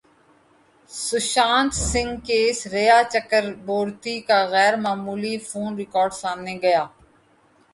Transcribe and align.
Sushant 0.89 1.73
Singh 1.89 2.15
case 2.27 2.59
Rhea 2.73 2.99
Chakraborty 3.11 4.15
کا 4.27 4.39
غیر 4.53 4.75
معمولی 4.85 5.35
فون 5.47 5.69
ریکارڈ 5.81 6.11
سامنے 6.21 6.53
گیا 6.63 6.83